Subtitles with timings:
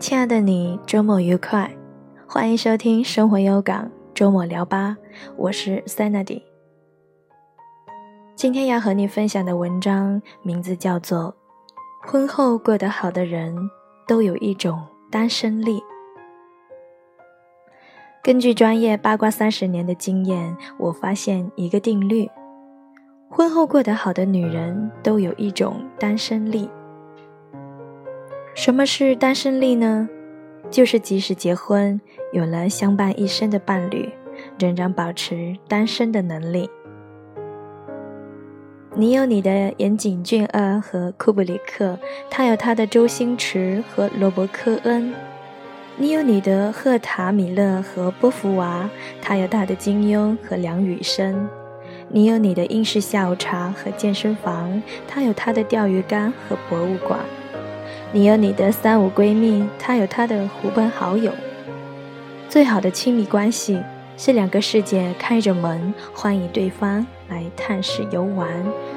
[0.00, 1.70] 亲爱的你，周末愉快！
[2.26, 4.96] 欢迎收听生活有港周末聊吧，
[5.36, 6.42] 我是 Sandy。
[8.34, 11.36] 今天要和你分享的文章名字叫做
[12.10, 13.54] 《婚后过得好的人
[14.08, 15.78] 都有一种单身力》。
[18.22, 22.26] 根据专业八卦三十年的经验，我发现一个定律：
[23.28, 26.70] 婚后过得好的女人都有一种单身力。
[28.54, 30.08] 什么是单身力呢？
[30.70, 32.00] 就是即使结婚，
[32.32, 34.08] 有了相伴一生的伴侣，
[34.58, 36.68] 仍然保持单身的能力。
[38.94, 45.14] 你有你的岩井俊二和库布里克，他有他的周星驰和罗伯·科恩。
[45.96, 48.88] 你有你的赫塔米勒和波伏娃，
[49.22, 51.34] 他有他的金庸和梁羽生；
[52.08, 57.18] 你有你的英式下午茶和健身房，他有他的钓鱼竿和博物馆；
[58.12, 61.30] 你有你的三五闺蜜，他有他的狐朋好友。
[62.48, 63.80] 最好的亲密关系
[64.16, 68.48] 是两个世界开着门，欢迎对方来探视游玩，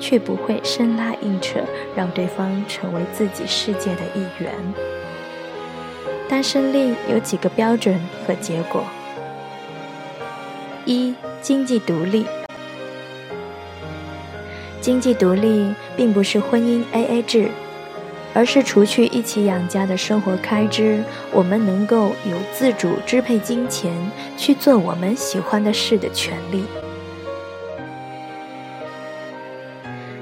[0.00, 1.60] 却不会生拉硬扯，
[1.94, 4.50] 让对方成为自己世界的一员。
[6.26, 8.82] 单身力有几个标准和结果：
[10.86, 12.24] 一、经济独立。
[14.80, 17.48] 经济独立并不是婚姻 AA 制，
[18.34, 23.92] 而是除去一起养家的生活开支，我们能够有自主支配金钱
[24.36, 26.64] 去做我们喜欢的事的权利。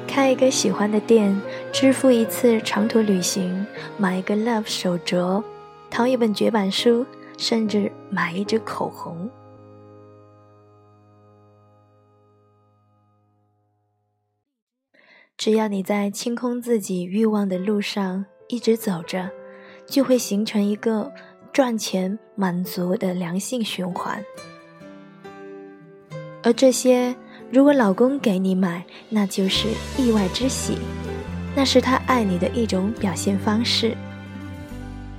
[0.07, 1.41] 开一个喜欢的店，
[1.73, 5.43] 支付一次长途旅行，买一个 Love 手镯。
[5.89, 7.07] 淘一本绝版书，
[7.39, 9.31] 甚至买一支口红。
[15.45, 19.29] 只要你在清空自己欲望的路上一直走着，
[19.89, 21.13] 就会形成一个
[21.53, 24.25] 赚钱满足的良性循环。
[26.45, 27.13] 而这些，
[27.51, 29.67] 如果老公给你买，那就是
[29.99, 30.79] 意外之喜，
[31.57, 33.97] 那是他爱你的一种表现方式。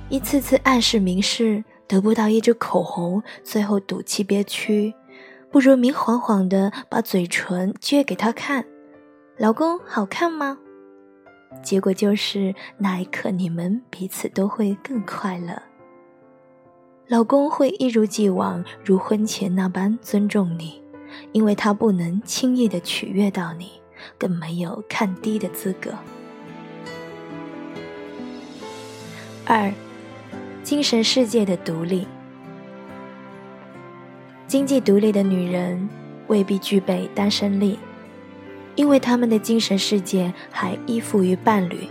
[0.08, 4.94] 一次次暗示明示得不到一支口红，最后赌气憋屈，
[5.52, 8.64] 不如明晃晃的把嘴唇撅给他看，
[9.36, 10.58] 老公好看吗？
[11.62, 15.60] 结果就是那一刻你们彼此都会更快乐。
[17.08, 20.82] 老公会一如既往如婚前那般尊重你，
[21.32, 23.72] 因为他不能轻易的取悦到你，
[24.16, 25.90] 更没有看低的资格。
[29.46, 29.72] 二。
[30.62, 32.06] 精神世界的独立，
[34.46, 35.86] 经济独立的女人
[36.26, 37.78] 未必具备单身力，
[38.74, 41.88] 因为他们的精神世界还依附于伴侣。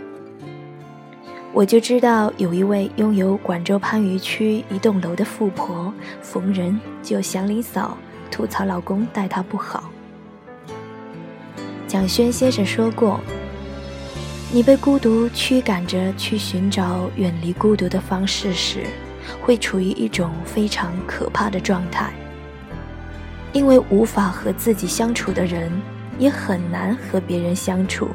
[1.52, 7.96] 我就知道有一位拥有广州番禺区一栋楼的富婆，逢人就祥林嫂
[8.30, 9.90] 吐槽老公待她不好。
[11.86, 13.20] 蒋轩先生说过。
[14.52, 18.84] 你被孤独驱赶着去寻找远离孤独的方式时，
[19.42, 22.12] 会处于一种非常可怕的状态。
[23.52, 25.72] 因为无法和自己相处的人，
[26.18, 28.08] 也很难和别人相处。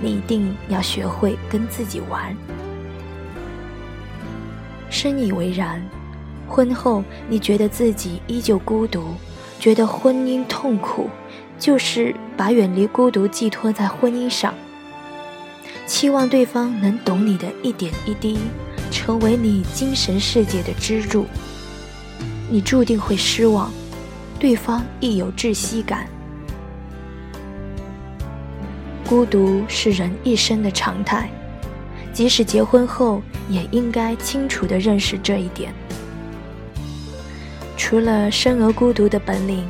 [0.00, 2.36] 你一定要学会跟自己玩。
[4.90, 5.82] 深以为然。
[6.48, 9.14] 婚后你觉得自己依旧孤独，
[9.58, 11.10] 觉得婚姻痛苦，
[11.58, 14.54] 就是把远离孤独寄托在婚姻上。
[15.86, 18.38] 期望对方能懂你的一点一滴，
[18.92, 21.26] 成为你精神世界的支柱。
[22.48, 23.72] 你注定会失望，
[24.38, 26.06] 对方亦有窒息感。
[29.08, 31.30] 孤独是人一生的常态，
[32.12, 35.72] 即使结婚后，也应该清楚地认识这一点。
[37.76, 39.64] 除了生而孤独的本领，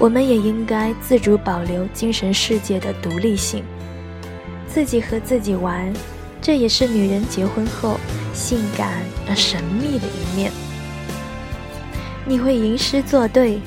[0.00, 3.62] 我们也应该自主保留精神世界的独立性。
[4.66, 5.92] 自己和自己玩，
[6.40, 8.00] 这也是女人结婚后
[8.34, 10.50] 性感而神秘的一面。
[12.26, 13.60] 你会吟诗作对，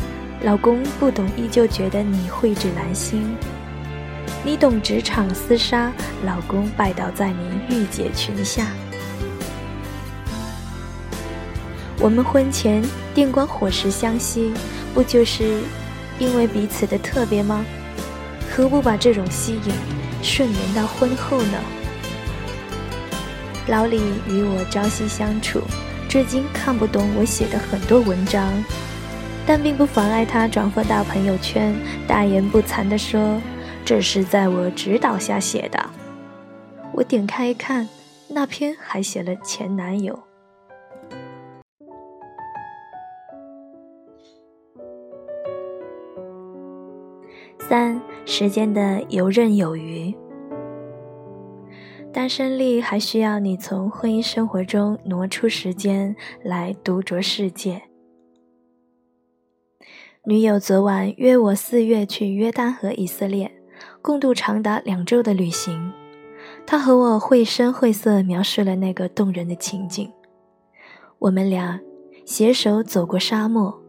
[0.44, 3.22] 老公不懂，依旧觉得你蕙质兰心；
[4.46, 5.92] 你懂职场厮杀，
[6.24, 8.68] 老公拜倒在你御姐裙下。
[12.00, 14.54] 我们婚前电光火石相吸，
[14.94, 15.62] 不就是
[16.20, 17.66] 因为彼此的特别吗？
[18.56, 19.74] 何不把这种吸引？
[20.22, 21.58] 顺延到婚后呢？
[23.66, 25.60] 老李与我朝夕相处，
[26.08, 28.54] 至今看不懂我写的很多文章，
[29.44, 31.76] 但并不妨碍他转发到朋友圈，
[32.08, 33.42] 大言不惭地说
[33.86, 35.80] ：“这是在我指导下写的。
[36.92, 37.88] 我点开一看，
[38.28, 40.20] 那篇还写了前男友。
[47.60, 50.12] 三时间的游刃有余，
[52.12, 57.84] 单身力还需要你从婚姻生活中挪出时间来独酌世界。
[60.26, 63.52] 女友昨晚约我四月去约旦和以色列。
[64.06, 65.92] 共度长达两周的旅行。
[66.64, 70.12] 他和我绘声绘色描述了那个动人的情景。
[71.18, 71.80] 我们俩
[72.24, 73.82] 携手走过沙漠，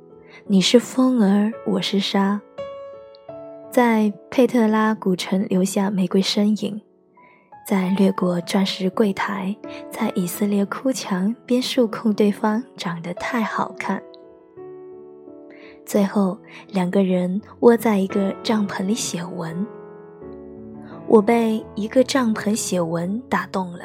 [0.46, 2.40] 你是风儿，我是沙，
[3.70, 6.80] 在佩特拉古城留下玫瑰身影。
[7.69, 9.54] 在掠过钻石柜台，
[9.90, 14.02] 在以色列哭墙边数控对方长得太好看。
[15.84, 16.38] 最后
[16.69, 19.66] 两个人窝在一个帐篷里写文，
[21.08, 23.85] 我被一个帐篷写文打动了。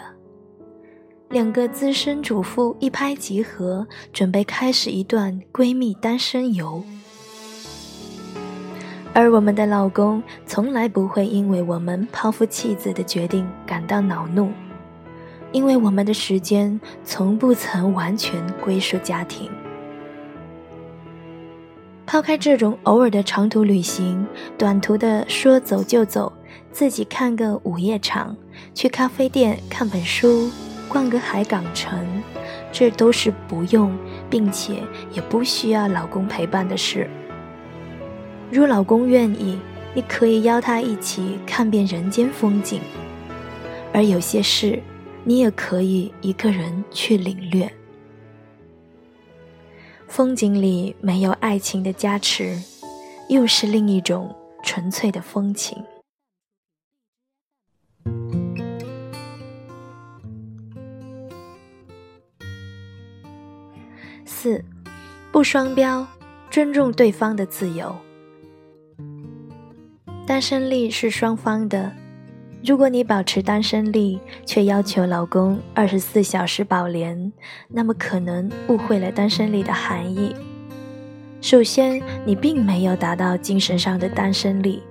[1.30, 6.84] 两个资深主妇一拍即合，准备开始一段闺蜜单身游。
[9.14, 14.50] 而我们的老公从来不会因为我们抛夫弃子的决定感到恼怒，
[15.52, 19.50] 因为我们的时间从不曾完全归属家庭。
[22.06, 24.26] 抛开这种偶尔的长途旅行，
[24.58, 26.32] 短途的说走就走，
[26.72, 28.36] 自己看个午夜场，
[28.74, 30.50] 去咖啡店看本书，
[30.88, 32.22] 逛个海港城，
[32.72, 33.98] 这都是不用，
[34.30, 34.82] 并且
[35.14, 37.10] 也不需要老公陪伴的事。
[38.50, 39.58] 如老公愿意，
[39.94, 42.80] 你可以邀他一起看遍人间风景；
[43.94, 44.82] 而有些事，
[45.24, 47.72] 你也可以一个人去领略。
[50.08, 52.58] 风景里没有爱情的加持，
[53.30, 55.82] 又是另一种纯粹的风情。
[64.42, 64.66] 四，
[65.32, 66.08] 不双标，
[66.50, 67.96] 尊重对方的自由。
[70.26, 71.92] 单身力是双方的，
[72.66, 77.32] 如果你保持单身力，却要求老公二十四小时保廉，
[77.68, 80.36] 那么可能误会了单身力的含义。
[81.40, 84.82] 首先，你并没有达到精神上的单身力；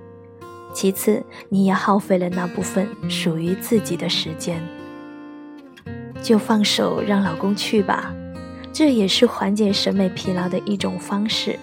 [0.73, 4.65] 其次，你也耗费了那部分属于自己的时间。
[6.21, 8.15] 就放手让老公去吧，
[8.73, 11.59] 这也是缓解审美疲劳的一种方式。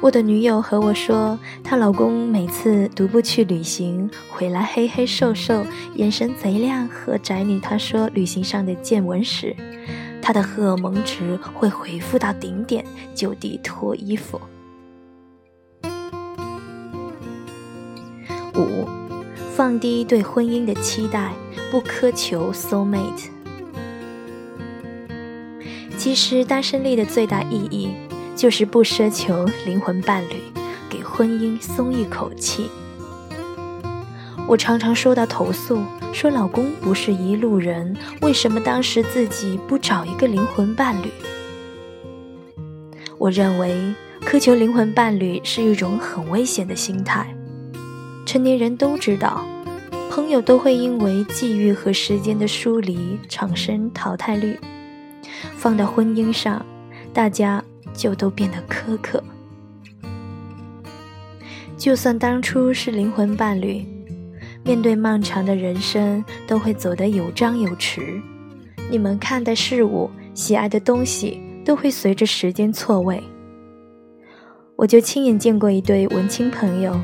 [0.00, 5.64] 我的女友和我说，她老公每次独步去旅行回来，黑黑瘦瘦，
[5.94, 9.54] 眼神贼亮，和宅女她说旅行上的见闻时，
[10.20, 12.84] 她的荷尔蒙值会回复到顶点，
[13.14, 14.40] 就地脱衣服。
[18.56, 18.88] 五，
[19.54, 21.32] 放低对婚姻的期待，
[21.70, 23.28] 不苛求 soul mate。
[26.02, 27.92] 其实单身力的最大意义。
[28.34, 30.34] 就是不奢求灵魂伴侣，
[30.90, 32.68] 给婚姻松一口气。
[34.48, 35.80] 我常常收到投诉，
[36.12, 41.08] 说老公不是一路人，为什么当时自己不找一个灵魂伴侣？
[43.16, 47.32] 我认为苛求灵魂伴侣是一种很危险的心态。
[48.26, 49.46] 成年人都知道，
[50.10, 54.58] 朋友都会因为际遇和时间的疏离产生淘汰率，
[55.56, 56.64] 放到婚姻上，
[57.12, 57.62] 大家。
[57.94, 59.22] 就都变得苛刻。
[61.76, 63.84] 就算当初是灵魂伴侣，
[64.64, 68.18] 面对漫长的人生，都会走得有张有弛。
[68.90, 73.22] 你们看的事物、喜爱的东西，都会随着时间错位。
[74.76, 76.98] 我就亲眼见过一对文青朋友，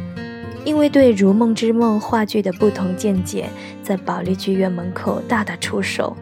[0.64, 3.50] 因为对《如梦之梦》话剧的不同见解，
[3.82, 6.16] 在保利剧院门口大打出手，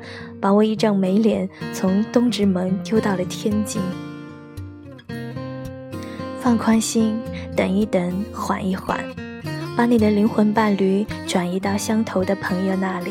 [0.46, 3.82] 把我一张美脸从东直门丢到了天津。
[6.38, 7.18] 放宽心，
[7.56, 9.04] 等一等，缓一缓，
[9.76, 13.10] 把你的灵魂伴侣转移到相投的朋友那里。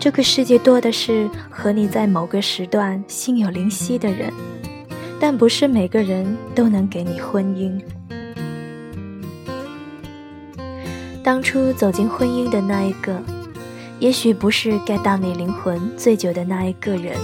[0.00, 4.32] 这个世界多的是和你在某个时段心有灵犀的人，
[5.20, 7.78] 但不是每个人都能给你婚姻。
[11.22, 13.22] 当初走进婚姻的那一个，
[14.02, 17.16] 也许不是 get 到你灵魂最久的那一个人。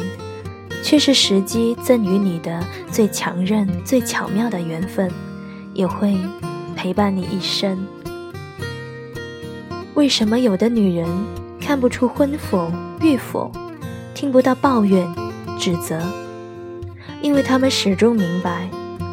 [0.81, 5.11] 却是时机赠予你的最强韧、最巧妙的缘分，
[5.75, 6.17] 也会
[6.77, 7.85] 陪伴你一生。
[9.95, 11.09] 为什么有的女人
[11.61, 12.71] 看不出婚否、
[13.01, 13.51] 育否，
[14.15, 15.05] 听不到抱怨、
[15.59, 16.01] 指责？
[17.21, 18.71] 因为她们始终明白，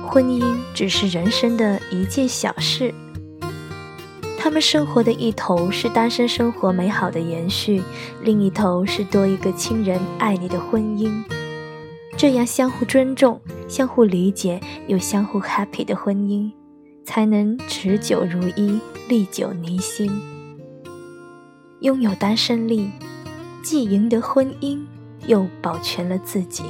[0.07, 0.45] 婚姻
[0.75, 2.93] 只是人生的一件小事。
[4.45, 7.81] 他们生活的一头是单身生活美好的延续，
[8.21, 11.11] 另一头是多一个亲人爱你的婚姻。
[12.15, 16.51] 这样相互尊重、相互理解又相互 happy 的婚姻，
[17.03, 20.11] 才能持久如一，历久弥新。
[21.79, 22.91] 拥有单身力，
[23.63, 24.79] 既赢得婚姻，
[25.25, 26.63] 又保全了自己。